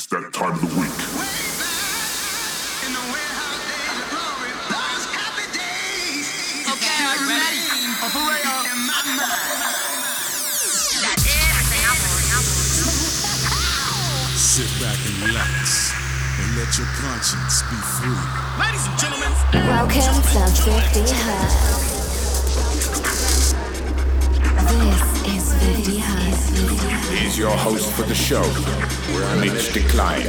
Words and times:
It's 0.00 0.08
that 0.08 0.32
time 0.32 0.56
of 0.56 0.60
the 0.64 0.66
week. 0.80 0.96
Okay, 6.72 7.04
are 7.04 7.20
you 7.20 7.28
ready? 7.28 7.60
Oh, 8.00 8.08
Sit 14.40 14.72
back 14.80 14.96
and 15.04 15.20
relax 15.20 15.92
and 15.92 16.56
let 16.56 16.72
your 16.80 16.88
conscience 16.96 17.60
be 17.68 17.76
free. 18.00 18.16
Ladies 18.56 18.88
and 18.88 18.96
gentlemen, 18.96 19.36
Welcome 19.52 20.00
to 20.00 20.24
50 20.24 21.12
Hertz. 21.12 21.60
This 24.70 25.09
is 25.60 25.76
50 25.76 25.98
Hertz. 25.98 27.10
He's 27.10 27.38
your 27.38 27.56
host 27.56 27.90
for 27.92 28.02
the 28.02 28.14
show, 28.14 28.42
Mitch 29.40 29.72
de 29.72 29.80
Klein. 29.88 30.24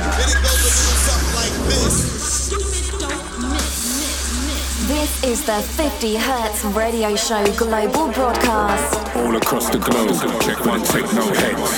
This 4.88 5.24
is 5.24 5.46
the 5.46 5.62
50 5.62 6.16
Hertz 6.18 6.64
radio 6.66 7.16
show 7.16 7.44
global 7.54 8.12
broadcast. 8.12 9.16
All 9.16 9.36
across 9.36 9.70
the 9.70 9.80
globe, 9.80 10.42
check 10.42 10.66
one, 10.66 10.84
take 10.84 11.12
no 11.14 11.26
heads. 11.34 11.72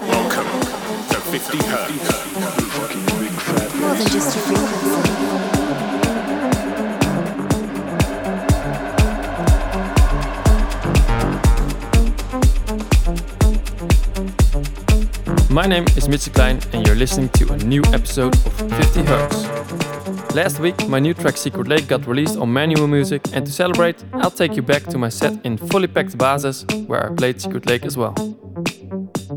Welcome 0.00 0.48
to 1.08 1.20
50 1.20 1.58
Hertz. 1.66 2.24
More 3.80 3.94
than 3.94 4.08
just 4.08 4.36
a 4.36 4.38
frequency. 4.40 5.27
My 15.58 15.66
name 15.66 15.86
is 15.96 16.08
Mitch 16.08 16.24
de 16.24 16.30
Klein, 16.30 16.60
and 16.72 16.86
you're 16.86 16.94
listening 16.94 17.30
to 17.30 17.52
a 17.52 17.56
new 17.56 17.82
episode 17.86 18.32
of 18.46 18.72
50 18.76 19.02
Hertz. 19.02 20.32
Last 20.32 20.60
week, 20.60 20.88
my 20.88 21.00
new 21.00 21.14
track 21.14 21.36
Secret 21.36 21.66
Lake 21.66 21.88
got 21.88 22.06
released 22.06 22.36
on 22.38 22.52
Manual 22.52 22.86
Music, 22.86 23.20
and 23.32 23.44
to 23.44 23.50
celebrate, 23.50 24.04
I'll 24.12 24.30
take 24.30 24.54
you 24.54 24.62
back 24.62 24.84
to 24.84 24.98
my 24.98 25.08
set 25.08 25.44
in 25.44 25.56
Fully 25.56 25.88
Packed 25.88 26.16
Basis, 26.16 26.64
where 26.86 27.10
I 27.10 27.12
played 27.12 27.40
Secret 27.40 27.66
Lake 27.66 27.84
as 27.84 27.96
well. 27.96 28.14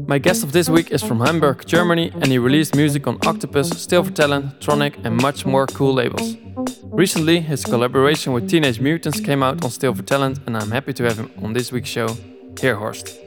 My 0.06 0.20
guest 0.20 0.44
of 0.44 0.52
this 0.52 0.70
week 0.70 0.92
is 0.92 1.02
from 1.02 1.22
Hamburg, 1.22 1.66
Germany, 1.66 2.12
and 2.14 2.28
he 2.28 2.38
released 2.38 2.76
music 2.76 3.08
on 3.08 3.18
Octopus, 3.26 3.70
Stil 3.70 4.04
vor 4.04 4.12
Talent, 4.12 4.60
Tronic, 4.60 5.04
and 5.04 5.20
much 5.20 5.48
more 5.48 5.66
cool 5.66 5.96
labels. 5.96 6.38
Recently, 6.84 7.40
his 7.40 7.66
collaboration 7.66 8.32
with 8.32 8.48
Teenage 8.48 8.80
Mutants 8.80 9.20
came 9.20 9.42
out 9.42 9.64
on 9.64 9.72
Stil 9.72 9.94
vor 9.94 10.04
Talent, 10.04 10.38
and 10.46 10.56
I'm 10.56 10.70
happy 10.70 10.94
to 10.94 11.04
have 11.04 11.18
him 11.18 11.32
on 11.42 11.54
this 11.54 11.72
week's 11.72 11.90
show. 11.90 12.16
Here, 12.60 12.76
Horst. 12.76 13.21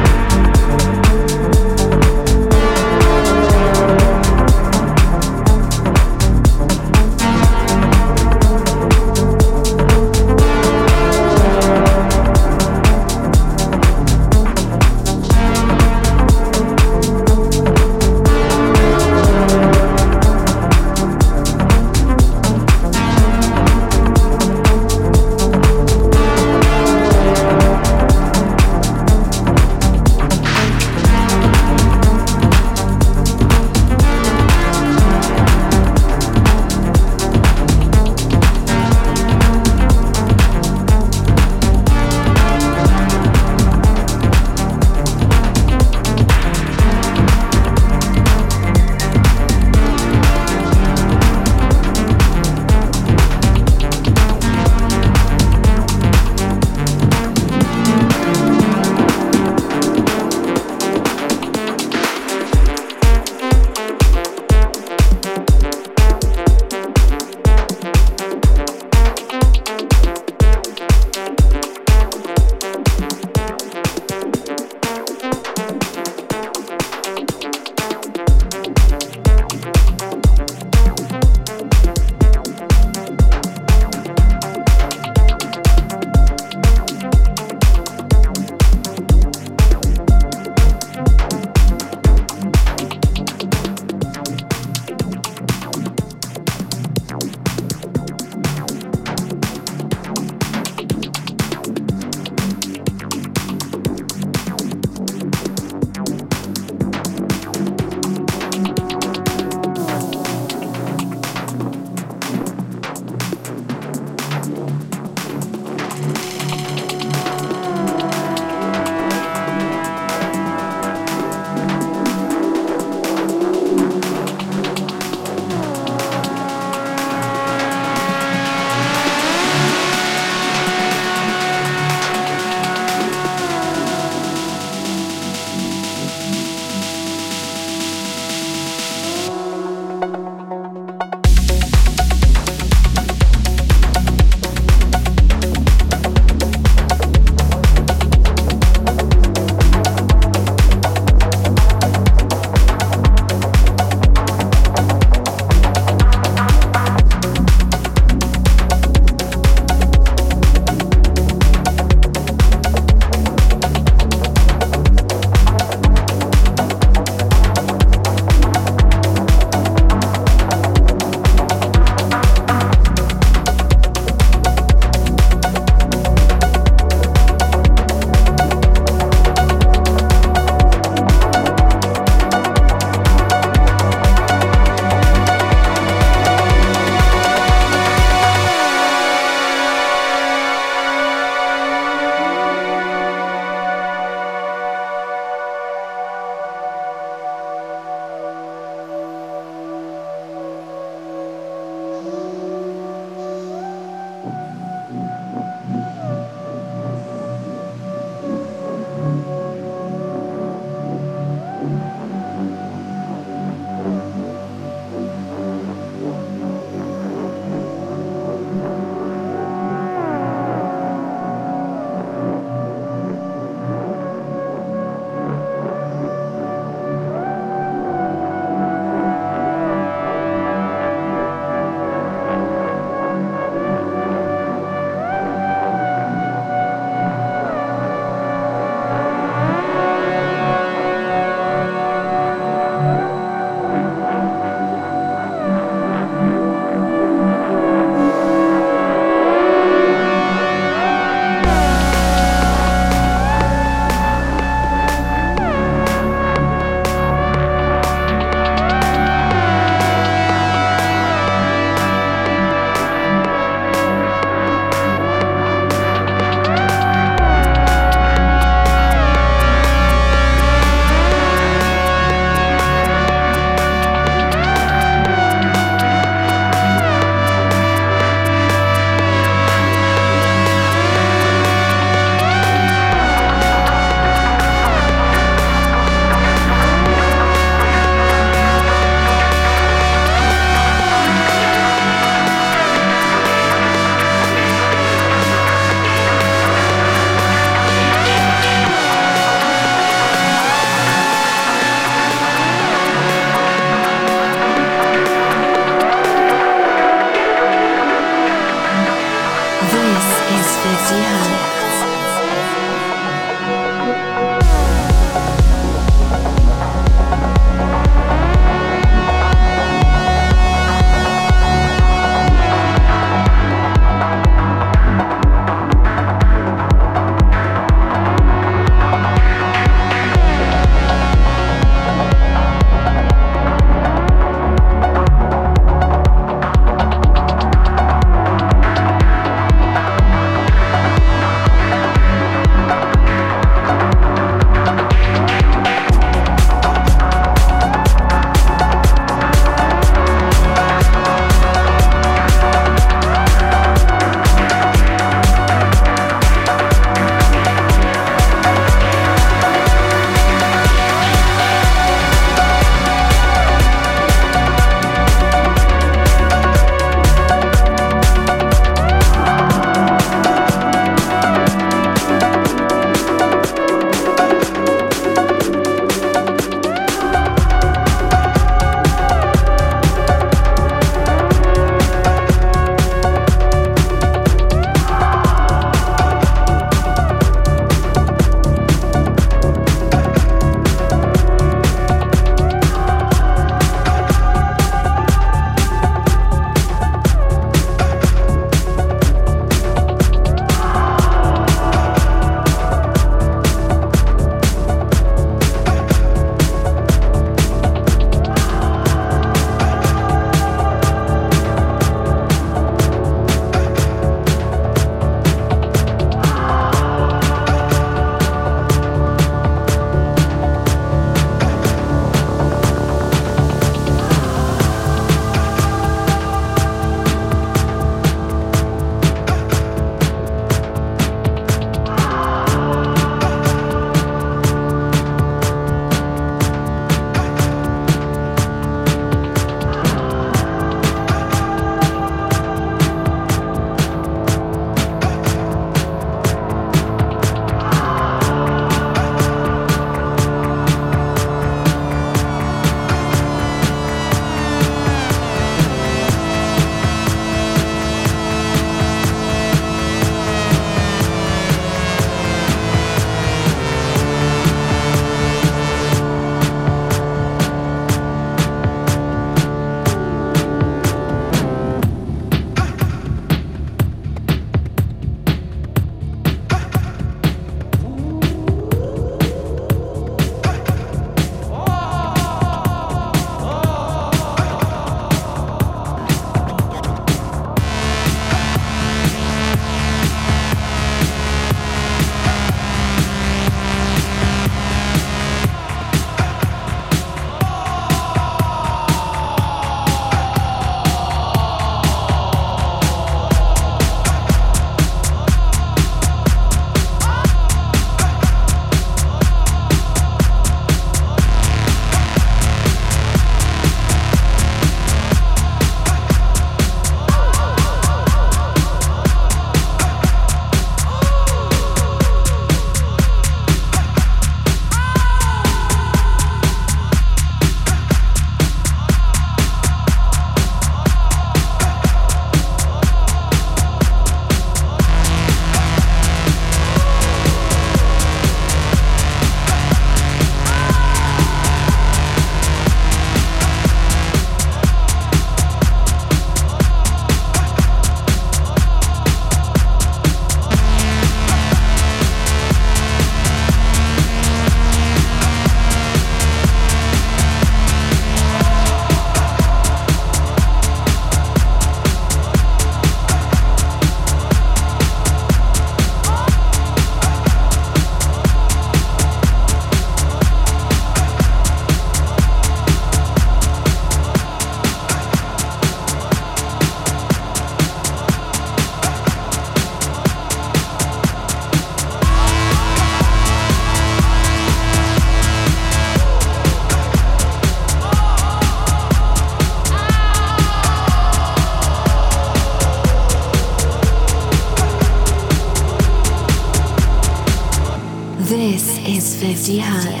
Iya. 599.51 600.00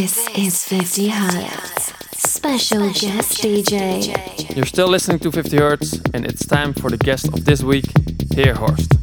This 0.00 0.28
is 0.38 0.64
50 0.64 1.08
Hertz. 1.08 1.92
Special 2.16 2.82
guest 2.92 3.42
DJ. 3.42 4.54
You're 4.54 4.64
still 4.64 4.86
listening 4.86 5.18
to 5.18 5.32
50 5.32 5.56
Hertz, 5.56 6.00
and 6.14 6.24
it's 6.24 6.46
time 6.46 6.72
for 6.72 6.88
the 6.88 6.96
guest 6.96 7.26
of 7.26 7.44
this 7.44 7.64
week, 7.64 7.86
Heerhorst. 8.32 8.97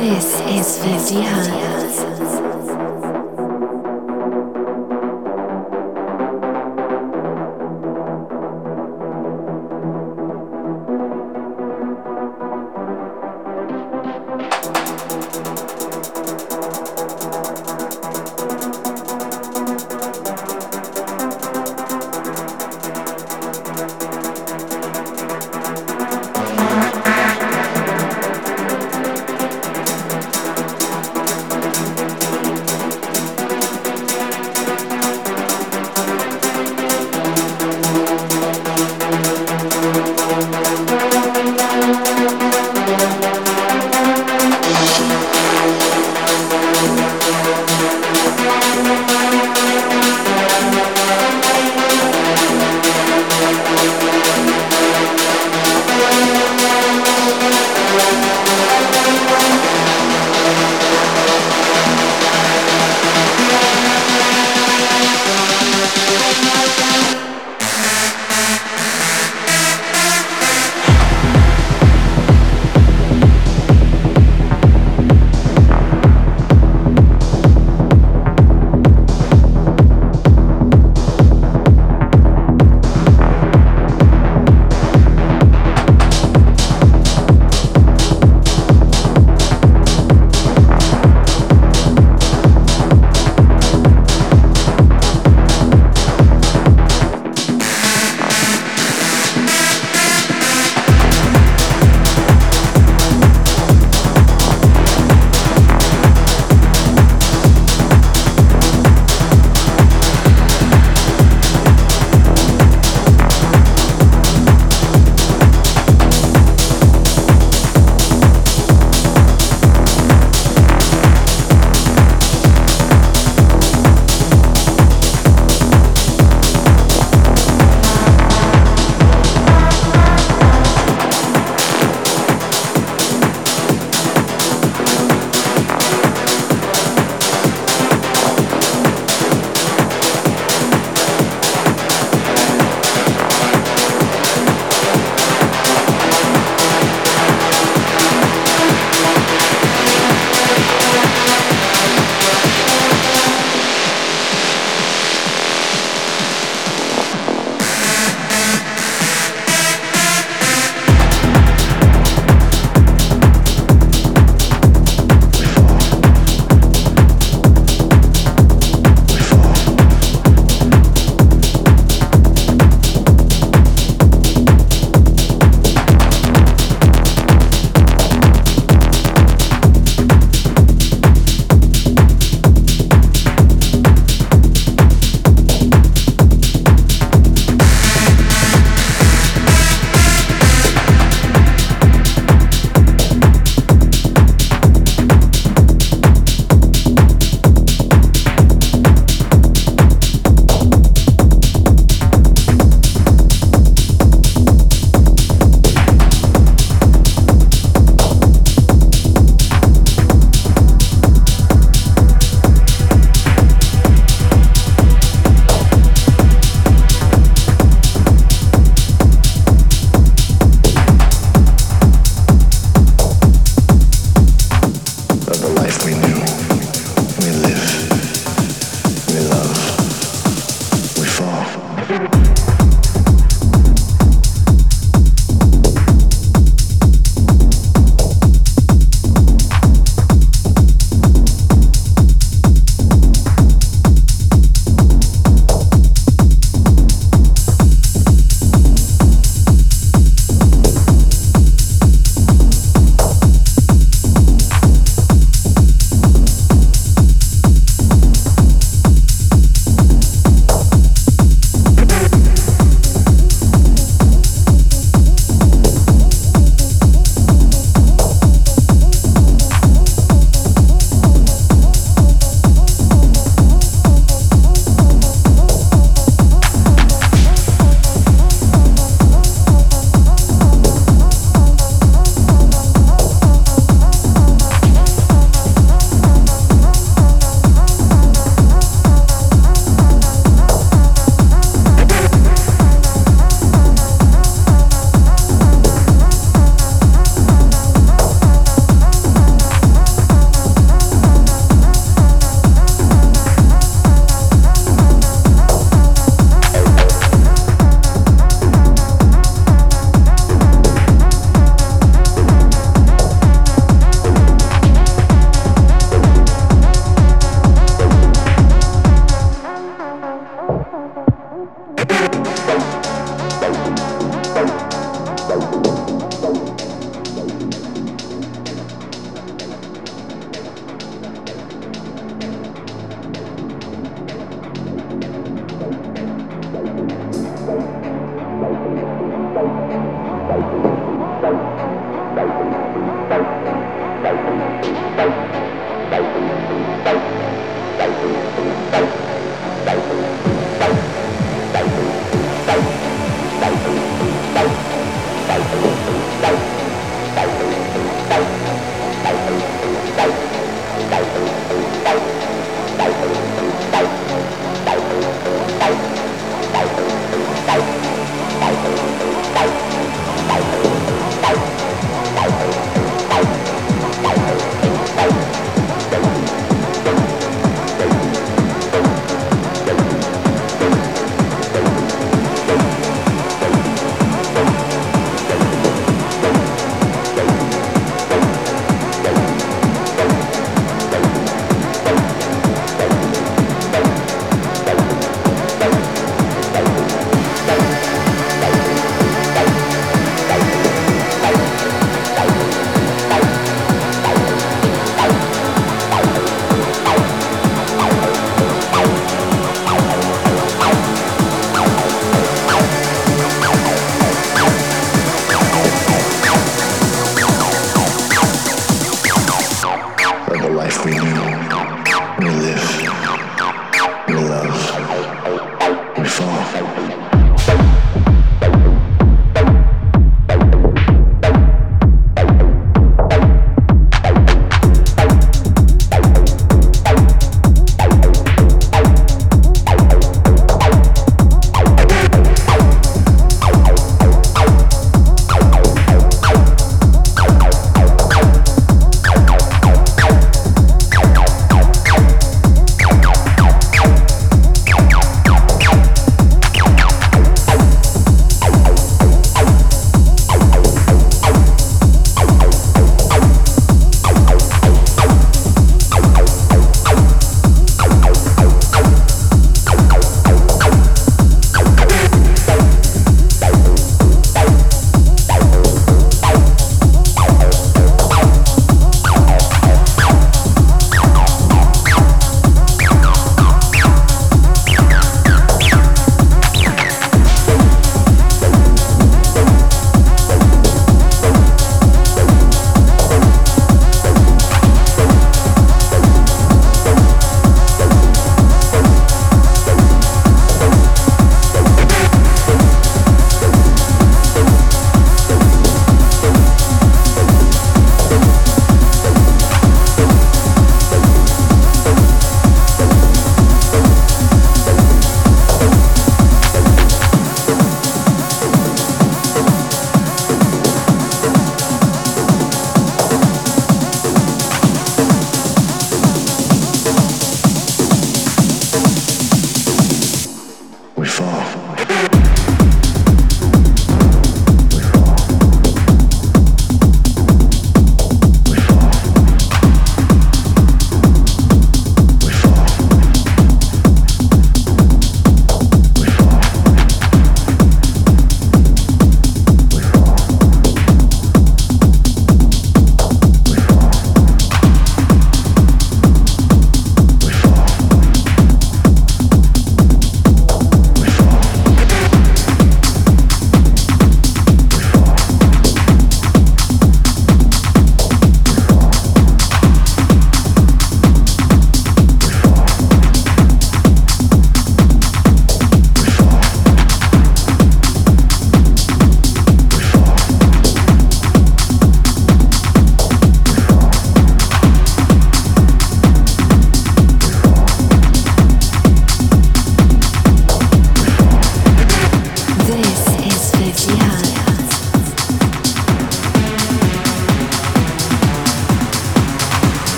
This 0.00 0.40
is 0.48 0.78
50 0.78 1.20
Hertz. 1.20 2.09